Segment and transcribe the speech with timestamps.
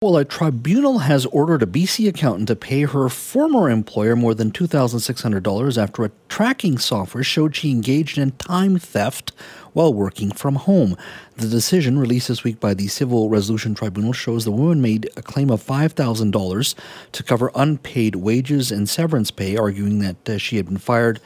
[0.00, 4.52] Well, a tribunal has ordered a BC accountant to pay her former employer more than
[4.52, 9.32] $2,600 after a tracking software showed she engaged in time theft
[9.72, 10.96] while working from home.
[11.34, 15.22] The decision, released this week by the Civil Resolution Tribunal, shows the woman made a
[15.22, 16.74] claim of $5,000
[17.10, 21.18] to cover unpaid wages and severance pay, arguing that uh, she had been fired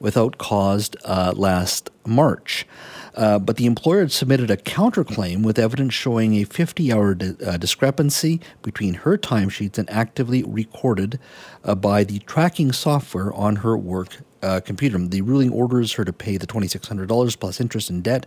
[0.00, 2.66] without cause uh, last March.
[3.14, 7.34] Uh, but the employer had submitted a counterclaim with evidence showing a 50 hour di-
[7.44, 11.18] uh, discrepancy between her timesheets and actively recorded
[11.64, 14.98] uh, by the tracking software on her work uh, computer.
[14.98, 18.26] The ruling orders her to pay the $2,600 plus interest and debt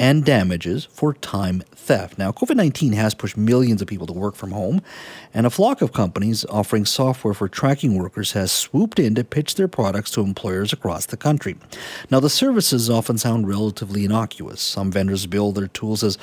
[0.00, 2.18] and damages for time theft.
[2.18, 4.82] Now, COVID 19 has pushed millions of people to work from home,
[5.34, 9.54] and a flock of companies offering software for tracking workers has swooped in to pitch
[9.54, 11.56] their products to employers across the country.
[12.10, 14.60] Now, the services often sound relatively innocuous.
[14.60, 16.18] Some vendors bill their tools as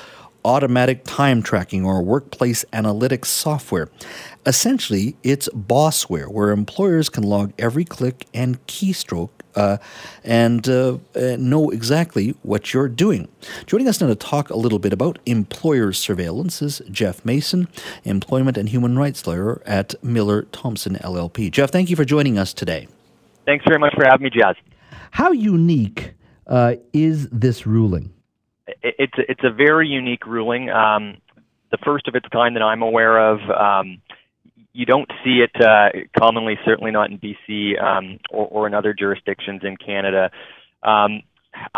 [0.46, 3.88] automatic time tracking or workplace analytics software.
[4.46, 9.78] Essentially, it's bossware, where employers can log every click and keystroke uh,
[10.22, 13.26] and uh, uh, know exactly what you're doing.
[13.66, 17.66] Joining us now to talk a little bit about employer surveillance is Geoff Mason,
[18.04, 21.50] employment and human rights lawyer at Miller Thomson LLP.
[21.50, 22.86] Geoff, thank you for joining us today.
[23.46, 24.54] Thanks very much for having me, Jazz.
[25.10, 26.14] How unique
[26.46, 28.12] uh, is this ruling?
[28.82, 31.18] It's it's a very unique ruling, um,
[31.70, 33.38] the first of its kind that I'm aware of.
[33.50, 34.02] Um,
[34.72, 38.92] you don't see it uh, commonly, certainly not in BC um, or, or in other
[38.92, 40.30] jurisdictions in Canada.
[40.82, 41.22] Um,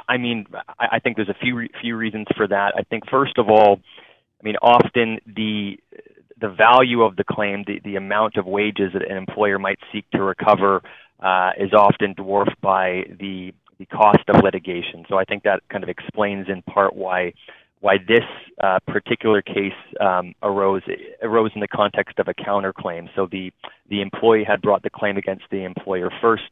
[0.08, 0.46] I mean,
[0.78, 2.74] I, I think there's a few few reasons for that.
[2.76, 3.80] I think first of all,
[4.40, 5.78] I mean, often the
[6.40, 10.08] the value of the claim, the, the amount of wages that an employer might seek
[10.12, 10.82] to recover,
[11.20, 15.04] uh, is often dwarfed by the the cost of litigation.
[15.08, 17.32] So I think that kind of explains in part why
[17.80, 18.24] why this
[18.60, 20.82] uh, particular case um, arose
[21.22, 23.08] arose in the context of a counterclaim.
[23.14, 23.52] So the
[23.88, 26.44] the employee had brought the claim against the employer first.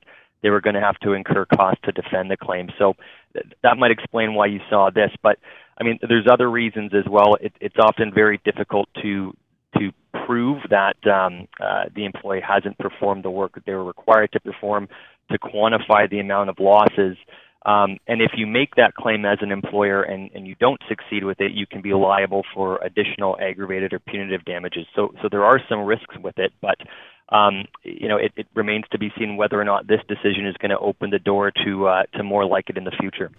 [0.42, 2.68] They were going to have to incur costs to defend the claim.
[2.78, 2.94] So
[3.32, 5.10] th- that might explain why you saw this.
[5.22, 5.38] But
[5.78, 7.34] I mean, there's other reasons as well.
[7.40, 9.34] It, it's often very difficult to
[9.78, 9.92] to
[10.26, 14.40] prove that um, uh, the employee hasn't performed the work that they were required to
[14.40, 14.88] perform,
[15.30, 17.16] to quantify the amount of losses.
[17.64, 21.24] Um, and if you make that claim as an employer and, and you don't succeed
[21.24, 24.86] with it, you can be liable for additional aggravated or punitive damages.
[24.94, 26.76] So, so there are some risks with it, but
[27.30, 30.54] um, you know, it, it, remains to be seen whether or not this decision is
[30.58, 33.32] going to open the door to uh, to more like it in the future.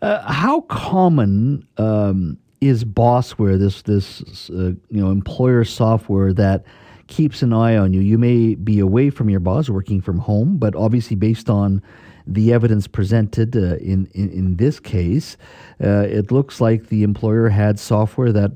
[0.00, 6.64] Uh, how common um, is Bossware, this this uh, you know employer software that
[7.06, 8.00] keeps an eye on you?
[8.00, 11.82] You may be away from your boss, working from home, but obviously based on
[12.26, 15.36] the evidence presented uh, in, in, in this case,
[15.82, 18.52] uh, it looks like the employer had software that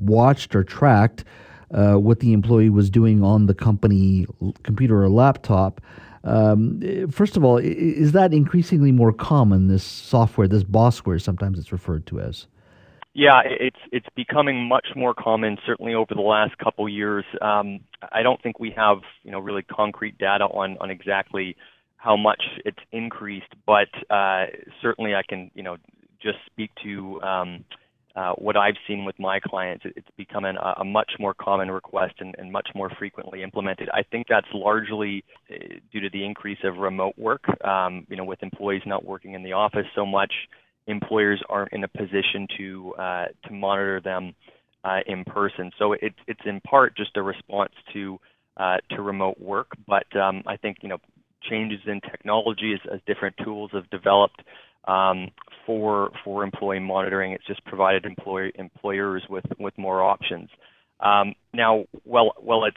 [0.00, 1.24] watched or tracked
[1.70, 4.26] uh, what the employee was doing on the company
[4.62, 5.80] computer or laptop.
[6.24, 6.80] Um,
[7.10, 9.68] first of all, is that increasingly more common?
[9.68, 12.46] This software, this bossware, sometimes it's referred to as.
[13.14, 15.56] Yeah, it's it's becoming much more common.
[15.64, 17.24] Certainly over the last couple years.
[17.40, 17.80] Um,
[18.12, 21.56] I don't think we have you know really concrete data on on exactly
[22.04, 24.44] how much it's increased, but uh,
[24.82, 25.78] certainly I can, you know,
[26.20, 27.64] just speak to um,
[28.14, 29.84] uh, what I've seen with my clients.
[29.96, 33.88] It's becoming a, a much more common request and, and, much more frequently implemented.
[33.94, 37.44] I think that's largely uh, due to the increase of remote work.
[37.64, 40.32] Um, you know, with employees not working in the office so much,
[40.86, 44.34] employers aren't in a position to uh, to monitor them
[44.84, 45.70] uh, in person.
[45.78, 48.18] So it's it's in part just a response to
[48.56, 50.98] uh, to remote work, but um, I think you know
[51.48, 54.42] changes in technology as, as different tools have developed
[54.86, 55.30] um,
[55.66, 57.32] for for employee monitoring.
[57.32, 60.48] It's just provided employ, employers with with more options.
[61.00, 62.76] Um, now, well, well, it's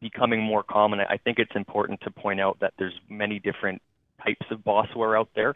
[0.00, 1.00] becoming more common.
[1.00, 3.80] I think it's important to point out that there's many different
[4.22, 5.54] types of bossware out there.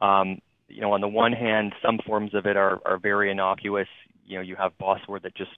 [0.00, 0.38] Um,
[0.68, 3.88] you know, on the one hand, some forms of it are, are very innocuous.
[4.26, 5.50] You know, you have bossware that just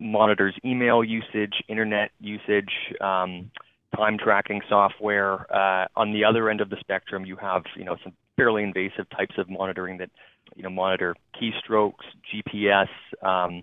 [0.00, 3.50] monitors email usage, internet usage, um,
[3.96, 5.46] time tracking software.
[5.54, 9.08] Uh, on the other end of the spectrum, you have you know some fairly invasive
[9.10, 10.10] types of monitoring that
[10.56, 12.88] you know monitor keystrokes, GPS,
[13.22, 13.62] um,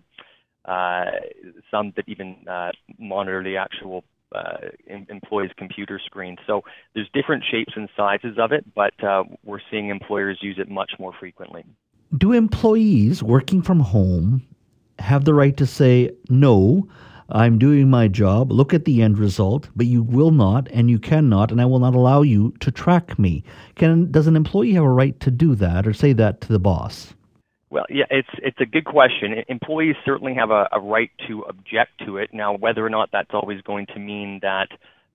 [0.65, 1.05] uh,
[1.69, 4.03] some that even uh, monitor the actual
[4.35, 6.37] uh, employees' computer screens.
[6.45, 6.61] So
[6.93, 10.91] there's different shapes and sizes of it, but uh, we're seeing employers use it much
[10.99, 11.63] more frequently.
[12.17, 14.45] Do employees working from home
[14.99, 16.87] have the right to say no?
[17.31, 18.51] I'm doing my job.
[18.51, 21.79] Look at the end result, but you will not and you cannot, and I will
[21.79, 23.43] not allow you to track me.
[23.75, 26.59] Can does an employee have a right to do that or say that to the
[26.59, 27.13] boss?
[27.71, 29.43] Well, yeah, it's it's a good question.
[29.47, 32.31] Employees certainly have a, a right to object to it.
[32.33, 34.69] Now, whether or not that's always going to mean that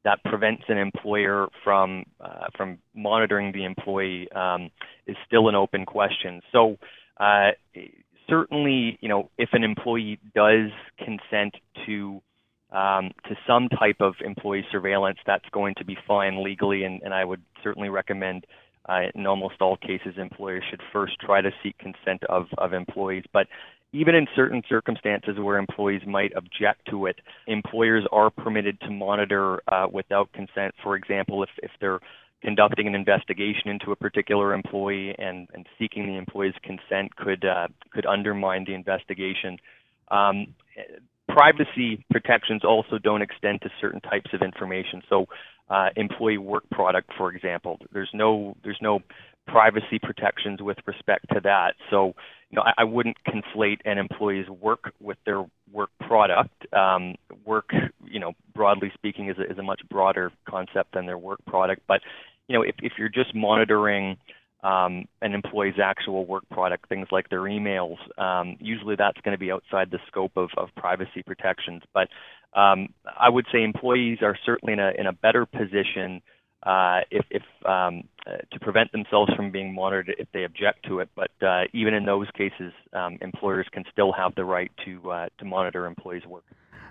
[0.04, 4.70] that prevents an employer from uh, from monitoring the employee um,
[5.06, 6.42] is still an open question.
[6.52, 6.76] So,
[7.18, 7.50] uh,
[8.28, 11.54] certainly, you know, if an employee does consent
[11.86, 12.22] to
[12.70, 17.14] um, to some type of employee surveillance, that's going to be fine legally, and, and
[17.14, 18.46] I would certainly recommend
[19.14, 23.24] in almost all cases, employers should first try to seek consent of, of employees.
[23.32, 23.46] But
[23.92, 29.62] even in certain circumstances where employees might object to it, employers are permitted to monitor
[29.68, 30.74] uh, without consent.
[30.82, 32.00] For example, if, if they're
[32.42, 37.68] conducting an investigation into a particular employee and, and seeking the employee's consent could uh,
[37.90, 39.58] could undermine the investigation.
[40.10, 40.48] Um,
[41.28, 45.02] privacy protections also don't extend to certain types of information.
[45.08, 45.26] So
[45.68, 47.78] uh, employee work product, for example.
[47.92, 49.00] There's no there's no
[49.46, 51.74] privacy protections with respect to that.
[51.90, 52.14] So
[52.50, 56.72] you know, I, I wouldn't conflate an employee's work with their work product.
[56.72, 57.14] Um,
[57.44, 57.70] work,
[58.04, 61.82] you know, broadly speaking, is a, is a much broader concept than their work product.
[61.88, 62.00] But
[62.48, 64.16] you know, if, if you're just monitoring
[64.64, 69.38] um, an employee's actual work product, things like their emails, um, usually that's going to
[69.38, 71.82] be outside the scope of, of privacy protections.
[71.92, 72.08] But
[72.58, 76.22] um, I would say employees are certainly in a, in a better position
[76.62, 81.00] uh, if, if um, uh, to prevent themselves from being monitored if they object to
[81.00, 81.10] it.
[81.14, 85.28] But uh, even in those cases, um, employers can still have the right to uh,
[85.40, 86.44] to monitor employees' work.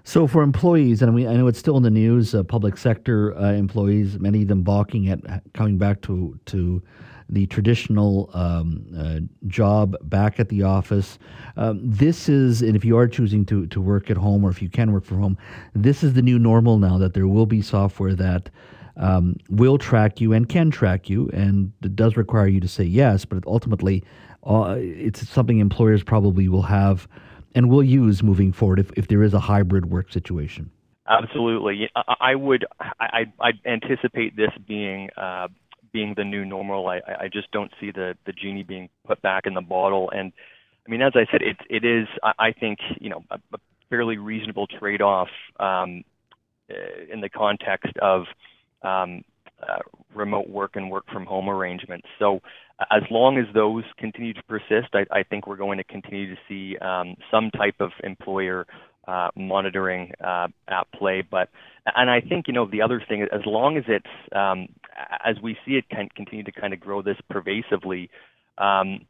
[0.04, 3.36] So for employees, and we, I know it's still in the news, uh, public sector
[3.36, 5.22] uh, employees, many of them balking at
[5.54, 6.84] coming back to to
[7.34, 11.18] the traditional um, uh, job back at the office.
[11.58, 14.62] Um, this is, and if you are choosing to, to work at home or if
[14.62, 15.38] you can work from home,
[15.74, 18.50] this is the new normal now that there will be software that
[18.98, 22.84] um, will track you and can track you, and it does require you to say
[22.84, 24.04] yes, but ultimately,
[24.44, 27.08] uh, it's something employers probably will have
[27.56, 30.70] and will use moving forward if, if there is a hybrid work situation.
[31.08, 32.66] Absolutely, I would.
[32.80, 35.50] I, I anticipate this being uh,
[35.94, 36.88] being the new normal.
[36.88, 40.12] I, I just don't see the, the genie being put back in the bottle.
[40.14, 40.34] And
[40.86, 43.58] I mean, as I said, it, it is, I, think, you know, a, a
[43.90, 45.30] fairly reasonable trade off
[45.60, 46.04] um,
[46.70, 48.24] uh, in the context of
[48.82, 49.24] um,
[49.62, 49.80] uh,
[50.14, 52.08] remote work and work from home arrangements.
[52.20, 52.42] So,
[52.92, 56.42] as long as those continue to persist, I, I think we're going to continue to
[56.50, 58.66] see um, some type of employer
[59.08, 61.24] uh, monitoring uh, at play.
[61.30, 61.50] But
[61.96, 64.06] and I think you know the other thing, as long as it's
[64.36, 64.68] um,
[65.26, 68.10] as we see it can continue to kind of grow this pervasively,
[68.58, 69.02] um,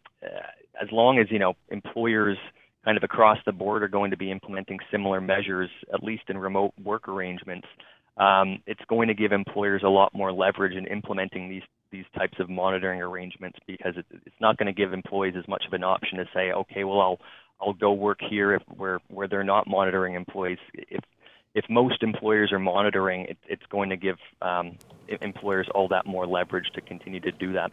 [0.81, 2.38] as long as you know employers
[2.86, 6.38] kind of across the board are going to be implementing similar measures, at least in
[6.38, 7.68] remote work arrangements.
[8.18, 12.40] Um, it's going to give employers a lot more leverage in implementing these these types
[12.40, 15.84] of monitoring arrangements because it, it's not going to give employees as much of an
[15.84, 17.19] option to say, okay, well I'll
[17.63, 20.57] I'll go work here if, where where they're not monitoring employees.
[20.74, 21.04] If
[21.56, 24.78] if most employers are monitoring, it, it's going to give um,
[25.21, 27.71] employers all that more leverage to continue to do that.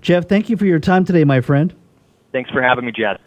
[0.00, 1.74] Geoff, thank you for your time today, my friend.
[2.32, 3.18] Thanks for having me, Jed.